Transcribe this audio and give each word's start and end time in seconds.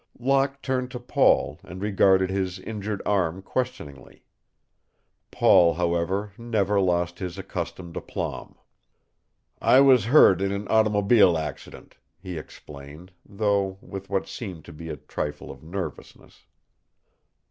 Locke 0.19 0.63
turned 0.63 0.89
to 0.89 0.99
Paul 0.99 1.59
and 1.63 1.79
regarded 1.79 2.31
his 2.31 2.57
injured 2.57 3.03
arm 3.05 3.43
questioningly. 3.43 4.23
Paul, 5.29 5.75
however, 5.75 6.33
never 6.39 6.81
lost 6.81 7.19
his 7.19 7.37
accustomed 7.37 7.95
aplomb. 7.95 8.55
"I 9.61 9.79
was 9.81 10.05
hurt 10.05 10.41
in 10.41 10.51
an 10.51 10.67
automobile 10.69 11.37
accident," 11.37 11.97
he 12.17 12.35
explained, 12.35 13.11
though 13.23 13.77
with 13.79 14.09
what 14.09 14.27
seemed 14.27 14.65
to 14.65 14.73
be 14.73 14.89
a 14.89 14.97
trifle 14.97 15.51
of 15.51 15.61
nervousness. 15.61 16.45